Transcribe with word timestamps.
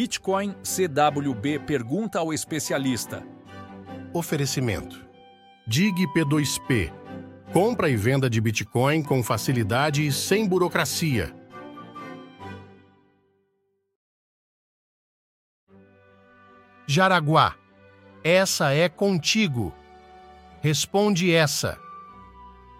Bitcoin 0.00 0.54
CWB 0.62 1.58
pergunta 1.58 2.20
ao 2.20 2.32
especialista. 2.32 3.22
Oferecimento: 4.14 4.98
DIG 5.66 6.06
P2P. 6.14 6.90
Compra 7.52 7.90
e 7.90 7.96
venda 7.96 8.30
de 8.30 8.40
Bitcoin 8.40 9.02
com 9.02 9.22
facilidade 9.22 10.06
e 10.06 10.10
sem 10.10 10.48
burocracia. 10.48 11.36
Jaraguá. 16.86 17.54
Essa 18.24 18.72
é 18.72 18.88
contigo. 18.88 19.70
Responde 20.62 21.30
essa. 21.30 21.78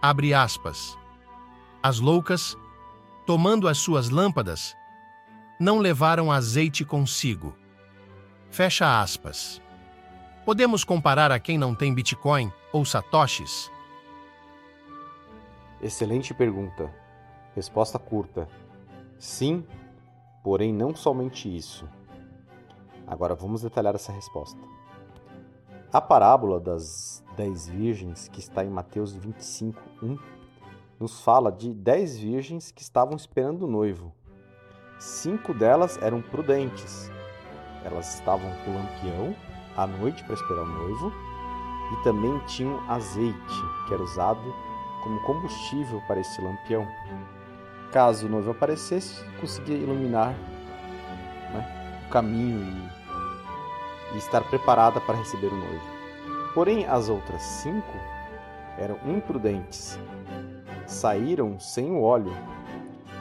Abre 0.00 0.32
aspas. 0.32 0.96
As 1.82 1.98
loucas, 1.98 2.56
tomando 3.26 3.66
as 3.66 3.78
suas 3.78 4.08
lâmpadas, 4.08 4.77
não 5.58 5.78
levaram 5.78 6.30
azeite 6.30 6.84
consigo. 6.84 7.54
Fecha 8.48 9.00
aspas. 9.00 9.60
Podemos 10.44 10.84
comparar 10.84 11.32
a 11.32 11.40
quem 11.40 11.58
não 11.58 11.74
tem 11.74 11.92
Bitcoin 11.92 12.52
ou 12.72 12.84
Satoshis? 12.84 13.70
Excelente 15.82 16.32
pergunta. 16.32 16.92
Resposta 17.54 17.98
curta: 17.98 18.48
sim, 19.18 19.64
porém 20.42 20.72
não 20.72 20.94
somente 20.94 21.54
isso. 21.54 21.88
Agora 23.06 23.34
vamos 23.34 23.62
detalhar 23.62 23.94
essa 23.94 24.12
resposta. 24.12 24.60
A 25.92 26.00
parábola 26.00 26.60
das 26.60 27.24
dez 27.36 27.66
virgens, 27.66 28.28
que 28.28 28.40
está 28.40 28.64
em 28.64 28.70
Mateus 28.70 29.12
25, 29.14 29.80
1, 30.02 30.18
nos 31.00 31.20
fala 31.22 31.50
de 31.50 31.72
dez 31.72 32.18
virgens 32.18 32.70
que 32.70 32.82
estavam 32.82 33.16
esperando 33.16 33.62
o 33.62 33.70
noivo. 33.70 34.12
Cinco 34.98 35.54
delas 35.54 35.96
eram 36.02 36.20
prudentes. 36.20 37.10
Elas 37.84 38.14
estavam 38.14 38.50
com 38.64 38.74
lampião 38.74 39.36
à 39.76 39.86
noite 39.86 40.24
para 40.24 40.34
esperar 40.34 40.62
o 40.62 40.66
noivo 40.66 41.12
e 41.92 42.02
também 42.02 42.36
tinham 42.46 42.82
azeite, 42.90 43.62
que 43.86 43.94
era 43.94 44.02
usado 44.02 44.54
como 45.04 45.22
combustível 45.22 46.02
para 46.08 46.20
esse 46.20 46.42
lampião. 46.42 46.86
Caso 47.92 48.26
o 48.26 48.28
noivo 48.28 48.50
aparecesse, 48.50 49.24
conseguia 49.40 49.76
iluminar 49.76 50.34
né, 51.52 52.04
o 52.06 52.10
caminho 52.10 52.90
e, 54.12 54.14
e 54.14 54.18
estar 54.18 54.42
preparada 54.42 55.00
para 55.00 55.16
receber 55.16 55.46
o 55.46 55.56
noivo. 55.56 55.86
Porém, 56.54 56.86
as 56.86 57.08
outras 57.08 57.40
cinco 57.40 57.96
eram 58.76 58.98
imprudentes. 59.06 59.98
Saíram 60.86 61.58
sem 61.60 61.90
o 61.90 62.02
óleo 62.02 62.34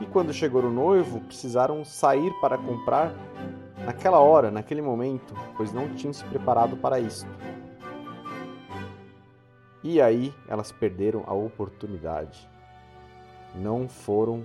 e 0.00 0.06
quando 0.06 0.32
chegou 0.32 0.62
o 0.62 0.70
noivo, 0.70 1.20
precisaram 1.22 1.84
sair 1.84 2.32
para 2.40 2.56
comprar 2.56 3.12
naquela 3.84 4.20
hora, 4.20 4.50
naquele 4.50 4.80
momento, 4.80 5.34
pois 5.56 5.72
não 5.72 5.88
tinham 5.94 6.12
se 6.12 6.24
preparado 6.24 6.76
para 6.76 7.00
isto. 7.00 7.28
E 9.82 10.00
aí 10.00 10.34
elas 10.48 10.70
perderam 10.70 11.24
a 11.26 11.32
oportunidade. 11.32 12.48
Não 13.54 13.88
foram. 13.88 14.44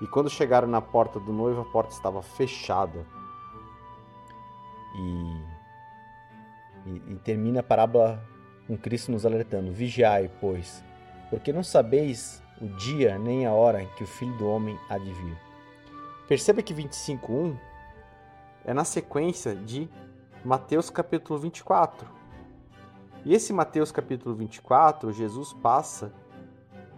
E 0.00 0.06
quando 0.06 0.28
chegaram 0.28 0.68
na 0.68 0.80
porta 0.80 1.18
do 1.18 1.32
noivo, 1.32 1.62
a 1.62 1.64
porta 1.64 1.92
estava 1.92 2.22
fechada. 2.22 3.06
E, 4.96 5.42
e, 6.86 7.12
e 7.12 7.16
termina 7.24 7.60
a 7.60 7.62
parábola 7.62 8.22
com 8.66 8.76
Cristo 8.76 9.10
nos 9.10 9.24
alertando: 9.24 9.72
Vigiai, 9.72 10.30
pois, 10.40 10.84
porque 11.30 11.52
não 11.52 11.62
sabeis 11.62 12.43
o 12.60 12.66
dia 12.68 13.18
nem 13.18 13.46
a 13.46 13.52
hora 13.52 13.82
em 13.82 13.88
que 13.96 14.04
o 14.04 14.06
Filho 14.06 14.36
do 14.36 14.48
Homem 14.48 14.78
há 14.88 14.98
de 14.98 15.12
vir. 15.12 15.36
Perceba 16.28 16.62
que 16.62 16.72
25.1 16.72 17.56
é 18.64 18.72
na 18.72 18.84
sequência 18.84 19.54
de 19.54 19.88
Mateus 20.44 20.90
capítulo 20.90 21.38
24. 21.38 22.08
E 23.24 23.34
esse 23.34 23.52
Mateus 23.52 23.90
capítulo 23.90 24.34
24, 24.34 25.12
Jesus 25.12 25.52
passa 25.54 26.12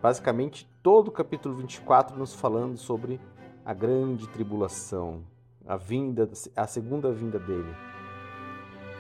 basicamente 0.03 0.69
todo 0.83 1.09
o 1.09 1.13
capítulo 1.13 1.55
24 1.57 2.17
nos 2.17 2.35
falando 2.35 2.77
sobre 2.77 3.21
a 3.65 3.73
grande 3.73 4.29
tribulação, 4.29 5.23
a 5.67 5.77
vinda, 5.77 6.29
a 6.55 6.67
segunda 6.67 7.11
vinda 7.13 7.39
dele. 7.39 7.75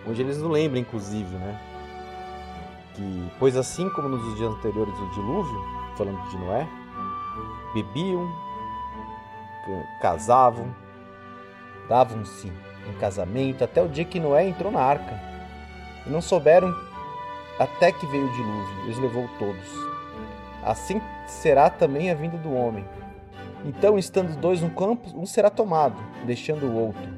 Onde 0.08 0.22
eles 0.22 0.38
não 0.38 0.48
lembram, 0.48 0.80
inclusive, 0.80 1.34
né? 1.36 1.60
Que, 2.94 3.30
pois 3.38 3.56
assim 3.56 3.90
como 3.90 4.08
nos 4.08 4.36
dias 4.36 4.52
anteriores 4.52 4.94
do 4.94 5.10
dilúvio, 5.10 5.75
falando 5.96 6.20
de 6.28 6.38
Noé, 6.38 6.66
bebiam, 7.74 8.28
casavam, 10.00 10.74
davam-se 11.88 12.52
em 12.88 12.92
casamento 12.98 13.64
até 13.64 13.82
o 13.82 13.88
dia 13.88 14.04
que 14.04 14.20
Noé 14.20 14.48
entrou 14.48 14.70
na 14.70 14.80
arca. 14.80 15.20
E 16.06 16.10
não 16.10 16.20
souberam 16.20 16.74
até 17.58 17.90
que 17.90 18.06
veio 18.06 18.26
o 18.26 18.32
dilúvio, 18.32 18.86
e 18.86 18.90
os 18.90 18.98
levou 18.98 19.28
todos. 19.38 19.68
Assim 20.62 21.00
será 21.26 21.70
também 21.70 22.10
a 22.10 22.14
vinda 22.14 22.36
do 22.36 22.52
homem. 22.52 22.84
Então, 23.64 23.98
estando 23.98 24.38
dois 24.38 24.60
no 24.60 24.70
campo, 24.70 25.08
um 25.18 25.26
será 25.26 25.50
tomado, 25.50 25.96
deixando 26.24 26.66
o 26.66 26.76
outro. 26.76 27.08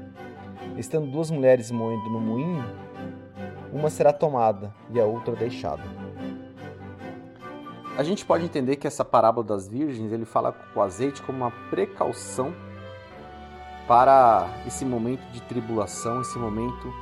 Estando 0.77 1.11
duas 1.11 1.31
mulheres 1.31 1.71
moendo 1.71 2.09
no 2.09 2.21
moinho, 2.21 2.65
uma 3.73 3.91
será 3.91 4.13
tomada 4.13 4.73
e 4.91 5.01
a 5.01 5.05
outra 5.05 5.35
deixada. 5.35 5.83
A 7.99 8.05
gente 8.05 8.25
pode 8.25 8.45
entender 8.45 8.77
que 8.77 8.87
essa 8.87 9.05
parábola 9.05 9.45
das 9.45 9.67
virgens, 9.67 10.13
ele 10.13 10.25
fala 10.25 10.53
com 10.53 10.79
o 10.79 10.83
azeite 10.85 11.21
como 11.21 11.39
uma 11.39 11.51
precaução 11.69 12.55
para 13.89 14.49
esse 14.69 14.85
momento 14.85 15.21
de 15.33 15.43
tribulação, 15.43 16.21
esse 16.21 16.39
momento 16.39 16.95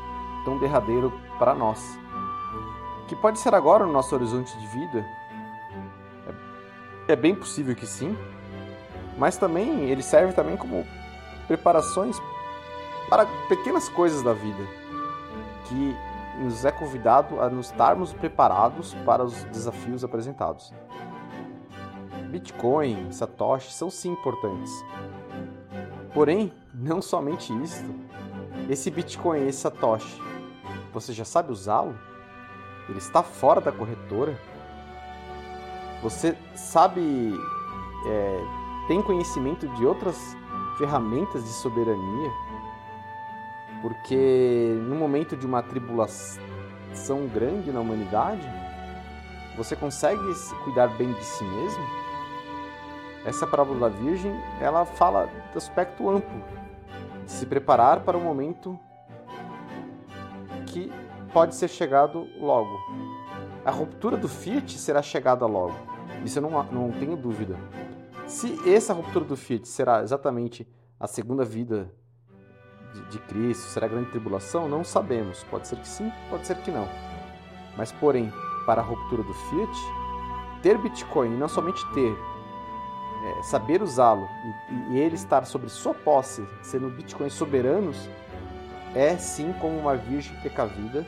tão 0.46 0.58
derradeiro 0.58 1.12
para 1.38 1.54
nós. 1.54 1.78
Que 3.08 3.14
pode 3.14 3.38
ser 3.38 3.54
agora 3.54 3.84
no 3.84 3.92
nosso 3.92 4.14
horizonte 4.14 4.58
de 4.58 4.66
vida. 4.68 5.06
É, 7.08 7.12
é 7.12 7.16
bem 7.16 7.34
possível 7.34 7.76
que 7.76 7.86
sim, 7.86 8.16
mas 9.18 9.36
também 9.36 9.90
ele 9.90 10.02
serve 10.02 10.32
também 10.32 10.56
como 10.56 10.82
preparações 11.46 12.18
para 13.10 13.26
pequenas 13.50 13.86
coisas 13.90 14.22
da 14.22 14.32
vida 14.32 14.66
que 15.68 15.94
nos 16.38 16.64
é 16.64 16.70
convidado 16.70 17.40
a 17.40 17.48
nos 17.48 17.66
estarmos 17.66 18.12
preparados 18.12 18.94
para 19.04 19.24
os 19.24 19.44
desafios 19.44 20.04
apresentados. 20.04 20.72
Bitcoin, 22.30 23.10
Satoshi 23.12 23.72
são 23.72 23.88
sim 23.88 24.12
importantes. 24.12 24.72
Porém, 26.12 26.52
não 26.74 27.00
somente 27.00 27.52
isto. 27.62 27.94
Esse 28.68 28.90
Bitcoin, 28.90 29.46
esse 29.46 29.60
Satoshi, 29.60 30.20
você 30.92 31.12
já 31.12 31.24
sabe 31.24 31.52
usá-lo? 31.52 31.96
Ele 32.88 32.98
está 32.98 33.22
fora 33.22 33.60
da 33.60 33.72
corretora? 33.72 34.38
Você 36.02 36.36
sabe, 36.54 37.34
é, 38.06 38.40
tem 38.88 39.02
conhecimento 39.02 39.66
de 39.68 39.86
outras 39.86 40.36
ferramentas 40.78 41.42
de 41.42 41.50
soberania? 41.50 42.30
Porque 43.86 44.80
no 44.88 44.96
momento 44.96 45.36
de 45.36 45.46
uma 45.46 45.62
tribulação 45.62 47.28
grande 47.32 47.70
na 47.70 47.78
humanidade, 47.78 48.44
você 49.56 49.76
consegue 49.76 50.20
cuidar 50.64 50.88
bem 50.88 51.12
de 51.12 51.24
si 51.24 51.44
mesmo? 51.44 51.84
Essa 53.24 53.46
parábola 53.46 53.88
da 53.88 53.96
Virgem, 53.96 54.32
ela 54.60 54.84
fala 54.84 55.30
do 55.52 55.56
aspecto 55.56 56.10
amplo, 56.10 56.42
de 57.24 57.30
se 57.30 57.46
preparar 57.46 58.00
para 58.00 58.18
o 58.18 58.20
momento 58.20 58.76
que 60.66 60.92
pode 61.32 61.54
ser 61.54 61.68
chegado 61.68 62.26
logo. 62.40 62.76
A 63.64 63.70
ruptura 63.70 64.16
do 64.16 64.28
Fiat 64.28 64.78
será 64.78 65.00
chegada 65.00 65.46
logo. 65.46 65.76
Isso 66.24 66.40
eu 66.40 66.42
não, 66.42 66.60
não 66.72 66.90
tenho 66.90 67.16
dúvida. 67.16 67.56
Se 68.26 68.68
essa 68.68 68.92
ruptura 68.92 69.24
do 69.24 69.36
Fiat 69.36 69.68
será 69.68 70.02
exatamente 70.02 70.66
a 70.98 71.06
segunda 71.06 71.44
vida 71.44 71.94
de, 73.02 73.18
Cristo? 73.20 73.68
Será 73.68 73.86
grande 73.86 74.10
tribulação? 74.10 74.68
Não 74.68 74.84
sabemos. 74.84 75.44
Pode 75.44 75.68
ser 75.68 75.76
que 75.76 75.88
sim, 75.88 76.12
pode 76.30 76.46
ser 76.46 76.56
que 76.58 76.70
não. 76.70 76.88
Mas, 77.76 77.92
porém, 77.92 78.32
para 78.64 78.80
a 78.80 78.84
ruptura 78.84 79.22
do 79.22 79.34
Fiat, 79.34 79.72
ter 80.62 80.78
Bitcoin, 80.78 81.30
não 81.36 81.48
somente 81.48 81.80
ter, 81.92 82.12
é, 82.12 83.42
saber 83.42 83.82
usá-lo 83.82 84.28
e, 84.70 84.94
e, 84.94 84.98
ele 84.98 85.14
estar 85.14 85.46
sobre 85.46 85.68
sua 85.68 85.94
posse, 85.94 86.46
sendo 86.62 86.90
Bitcoins 86.90 87.34
soberanos, 87.34 88.08
é 88.94 89.16
sim 89.16 89.52
como 89.60 89.78
uma 89.78 89.96
virgem 89.96 90.34
precavida 90.40 91.06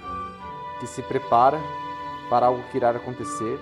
que 0.79 0.87
se 0.87 1.03
prepara 1.03 1.59
para 2.29 2.47
algo 2.47 2.63
que 2.71 2.77
irá 2.77 2.91
acontecer 2.91 3.59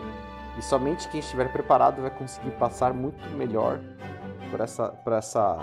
e 0.58 0.62
somente 0.62 1.08
quem 1.08 1.20
estiver 1.20 1.50
preparado 1.52 2.02
vai 2.02 2.11
conseguir 2.11 2.50
passar 2.52 2.93
muito 2.93 3.25
melhor 3.37 3.79
por 4.50 4.61
essa, 4.61 4.88
por 4.88 5.12
essa 5.12 5.58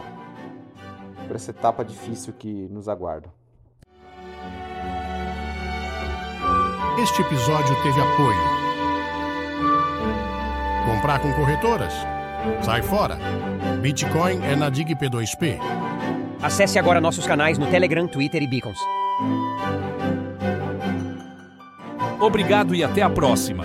por 1.24 1.36
essa 1.36 1.52
etapa 1.52 1.84
difícil 1.84 2.34
que 2.34 2.68
nos 2.70 2.88
aguarda. 2.88 3.30
Este 7.02 7.22
episódio 7.22 7.76
teve 7.82 8.00
apoio. 8.00 8.44
Comprar 10.86 11.20
com 11.20 11.34
corretoras? 11.34 11.94
Sai 12.62 12.82
fora! 12.82 13.18
Bitcoin 13.82 14.44
é 14.44 14.56
na 14.56 14.70
Dig 14.70 14.94
P2P. 14.96 15.60
Acesse 16.42 16.78
agora 16.78 17.02
nossos 17.02 17.26
canais 17.26 17.58
no 17.58 17.68
Telegram, 17.68 18.08
Twitter 18.08 18.44
e 18.44 18.48
Beacons. 18.48 18.80
Obrigado 22.20 22.76
e 22.76 22.84
até 22.84 23.02
a 23.02 23.10
próxima. 23.10 23.64